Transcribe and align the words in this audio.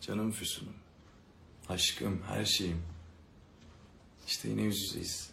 Canım 0.00 0.30
Füsun'um. 0.30 0.74
Aşkım, 1.68 2.22
her 2.22 2.44
şeyim. 2.44 2.82
İşte 4.26 4.48
yine 4.48 4.62
yüz 4.62 4.82
yüzeyiz. 4.82 5.30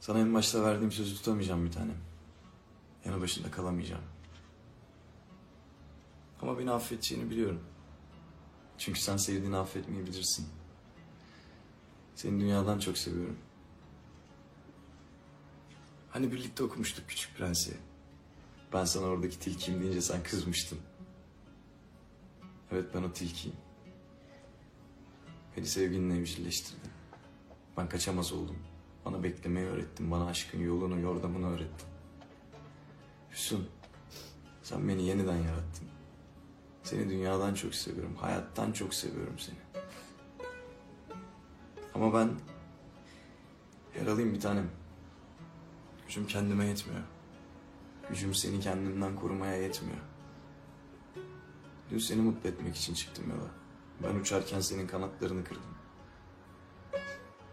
Sana 0.00 0.18
en 0.18 0.34
başta 0.34 0.62
verdiğim 0.64 0.92
sözü 0.92 1.14
tutamayacağım 1.14 1.64
bir 1.66 1.72
tanem. 1.72 1.98
Yanı 3.04 3.20
başında 3.20 3.50
kalamayacağım. 3.50 4.04
Ama 6.42 6.58
beni 6.58 6.70
affedeceğini 6.70 7.30
biliyorum. 7.30 7.60
Çünkü 8.78 9.00
sen 9.00 9.16
sevdiğini 9.16 9.56
affetmeyi 9.56 10.06
bilirsin. 10.06 10.48
Seni 12.14 12.40
dünyadan 12.40 12.78
çok 12.78 12.98
seviyorum. 12.98 13.38
Hani 16.10 16.32
birlikte 16.32 16.62
okumuştuk 16.62 17.08
Küçük 17.08 17.36
Prens'i. 17.36 17.76
Ben 18.72 18.84
sana 18.84 19.06
oradaki 19.06 19.38
tilkiyim 19.38 19.80
deyince 19.80 20.00
sen 20.00 20.22
kızmıştın. 20.22 20.78
Evet 22.72 22.84
ben 22.94 23.02
o 23.02 23.12
tilkiyim. 23.12 23.56
Beni 25.56 25.66
sevginle 25.66 26.18
evcilleştirdin. 26.18 26.90
Ben 27.76 27.88
kaçamaz 27.88 28.32
oldum. 28.32 28.58
Bana 29.04 29.22
beklemeyi 29.22 29.66
öğrettin. 29.66 30.10
Bana 30.10 30.26
aşkın 30.26 30.60
yolunu, 30.60 31.00
yordamını 31.00 31.54
öğrettin. 31.54 31.88
Füsun, 33.30 33.68
sen 34.62 34.88
beni 34.88 35.02
yeniden 35.02 35.36
yarattın. 35.36 35.88
Seni 36.82 37.10
dünyadan 37.10 37.54
çok 37.54 37.74
seviyorum. 37.74 38.16
Hayattan 38.16 38.72
çok 38.72 38.94
seviyorum 38.94 39.38
seni. 39.38 39.58
Ama 41.94 42.14
ben 42.14 42.30
yaralıyım 43.98 44.34
bir 44.34 44.40
tanem. 44.40 44.70
Gücüm 46.06 46.26
kendime 46.26 46.66
yetmiyor. 46.66 47.02
Gücüm 48.08 48.34
seni 48.34 48.60
kendimden 48.60 49.16
korumaya 49.16 49.56
yetmiyor. 49.56 50.00
Dün 51.92 51.98
seni 51.98 52.22
mutlu 52.22 52.48
etmek 52.48 52.76
için 52.76 52.94
çıktım 52.94 53.24
yola. 53.30 53.50
Ben 54.02 54.20
uçarken 54.20 54.60
senin 54.60 54.86
kanatlarını 54.86 55.44
kırdım. 55.44 55.62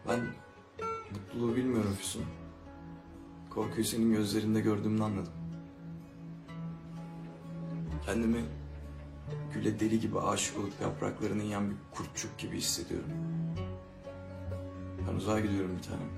Ben 0.07 0.19
mutluluğu 1.11 1.55
bilmiyorum 1.55 1.95
Füsun. 1.97 2.25
Korkuyu 3.49 3.85
senin 3.85 4.13
gözlerinde 4.13 4.61
gördüğümde 4.61 5.03
anladım. 5.03 5.33
Kendimi 8.05 8.45
güle 9.53 9.79
deli 9.79 9.99
gibi 9.99 10.19
aşık 10.19 10.57
olup 10.57 10.81
yapraklarını 10.81 11.43
yiyen 11.43 11.69
bir 11.69 11.75
kurtçuk 11.91 12.37
gibi 12.37 12.57
hissediyorum. 12.57 13.11
Ben 15.07 15.15
uzağa 15.15 15.39
gidiyorum 15.39 15.77
bir 15.77 15.83
tanem. 15.83 16.09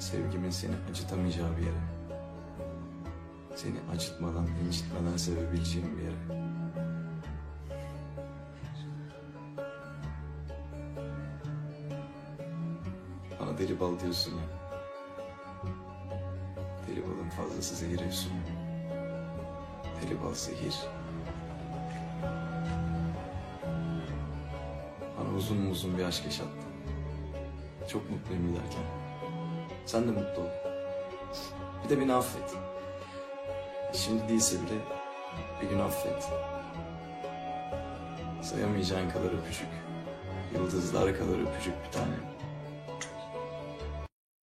Sevgimin 0.00 0.50
seni 0.50 0.74
acıtamayacağı 0.90 1.56
bir 1.56 1.62
yere. 1.62 1.97
Seni 3.58 3.78
acıtmadan, 3.94 4.46
incitmeden 4.66 5.16
sevebileceğim 5.16 5.98
bir 5.98 6.02
yere. 6.02 6.48
Bana 13.40 13.58
deli 13.58 13.80
bal 13.80 14.00
diyorsun 14.00 14.32
ya. 14.32 14.44
Deli 16.88 17.02
balın 17.02 17.28
fazlası 17.28 17.74
zehir 17.74 18.00
Efsun. 18.00 18.32
Deli 20.02 20.22
bal 20.22 20.34
zehir. 20.34 20.76
Bana 25.18 25.36
uzun 25.36 25.66
uzun 25.70 25.98
bir 25.98 26.04
aşk 26.04 26.24
yaşattın. 26.24 26.68
Çok 27.88 28.10
mutluyum 28.10 28.48
giderken. 28.48 28.84
Sen 29.86 30.02
de 30.08 30.10
mutlu 30.10 30.42
ol. 30.42 30.48
Bir 31.84 31.88
de 31.90 32.00
beni 32.00 32.14
affet. 32.14 32.77
Şimdi 33.92 34.28
değilse 34.28 34.56
bile 34.56 34.80
bir 35.62 35.68
gün 35.68 35.78
affet. 35.78 36.28
Sayamayacağın 38.42 39.10
kadar 39.10 39.38
öpücük. 39.38 39.68
Yıldızlar 40.54 41.18
kadar 41.18 41.40
öpücük 41.40 41.74
bir 41.86 41.92
tane. 41.92 42.37